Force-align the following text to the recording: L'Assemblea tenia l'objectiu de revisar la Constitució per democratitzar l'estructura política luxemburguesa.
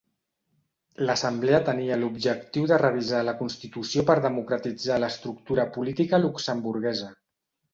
L'Assemblea 1.09 1.59
tenia 1.67 1.97
l'objectiu 2.03 2.65
de 2.71 2.79
revisar 2.83 3.21
la 3.27 3.35
Constitució 3.43 4.07
per 4.09 4.17
democratitzar 4.27 4.99
l'estructura 5.05 5.71
política 5.77 6.25
luxemburguesa. 6.25 7.13